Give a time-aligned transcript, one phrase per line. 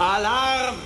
[0.00, 0.76] Alarm!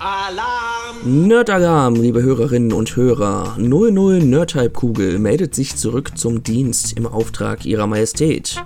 [0.00, 1.28] Alarm!
[1.28, 3.54] Nerdalarm, liebe Hörerinnen und Hörer.
[3.58, 8.60] 00 Nerdtype Kugel meldet sich zurück zum Dienst im Auftrag ihrer Majestät.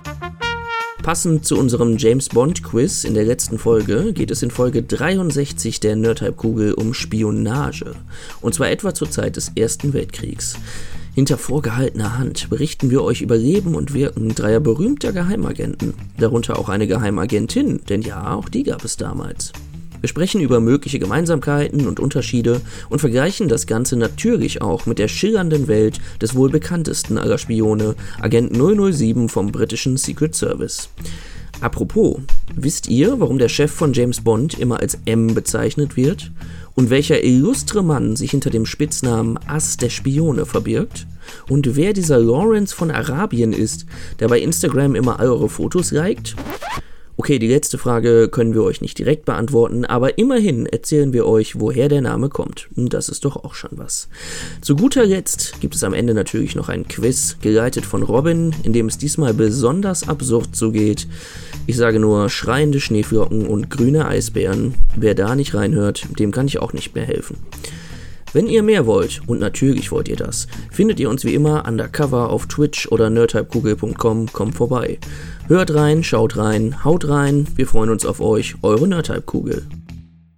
[1.03, 5.79] Passend zu unserem James Bond Quiz in der letzten Folge geht es in Folge 63
[5.79, 7.93] der Nerdtype Kugel um Spionage.
[8.41, 10.57] Und zwar etwa zur Zeit des Ersten Weltkriegs.
[11.13, 16.69] Hinter vorgehaltener Hand berichten wir euch über Leben und Wirken dreier berühmter Geheimagenten, darunter auch
[16.69, 19.53] eine Geheimagentin, denn ja, auch die gab es damals.
[20.01, 25.07] Wir sprechen über mögliche Gemeinsamkeiten und Unterschiede und vergleichen das Ganze natürlich auch mit der
[25.07, 30.89] schillernden Welt des wohl bekanntesten aller Spione, Agent 007 vom britischen Secret Service.
[31.61, 32.17] Apropos,
[32.55, 36.31] wisst ihr, warum der Chef von James Bond immer als M bezeichnet wird?
[36.73, 41.05] Und welcher illustre Mann sich hinter dem Spitznamen Ass der Spione verbirgt?
[41.47, 43.85] Und wer dieser Lawrence von Arabien ist,
[44.19, 46.35] der bei Instagram immer all eure Fotos liked?
[47.21, 51.59] Okay, die letzte Frage können wir euch nicht direkt beantworten, aber immerhin erzählen wir euch,
[51.59, 52.67] woher der Name kommt.
[52.75, 54.09] Das ist doch auch schon was.
[54.61, 58.73] Zu guter Letzt gibt es am Ende natürlich noch ein Quiz, geleitet von Robin, in
[58.73, 61.05] dem es diesmal besonders absurd zugeht.
[61.67, 64.73] Ich sage nur schreiende Schneeflocken und grüne Eisbären.
[64.95, 67.37] Wer da nicht reinhört, dem kann ich auch nicht mehr helfen.
[68.33, 72.29] Wenn ihr mehr wollt, und natürlich wollt ihr das, findet ihr uns wie immer undercover
[72.29, 74.99] auf Twitch oder nerdtypekugel.com, kommt vorbei.
[75.47, 79.63] Hört rein, schaut rein, haut rein, wir freuen uns auf euch, eure Nerdtype-Kugel.